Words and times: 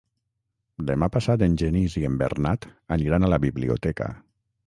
Demà 0.91 1.09
passat 1.15 1.43
en 1.47 1.57
Genís 1.63 1.97
i 2.01 2.03
en 2.09 2.17
Bernat 2.23 2.67
aniran 2.97 3.27
a 3.27 3.31
la 3.35 3.41
biblioteca. 3.47 4.09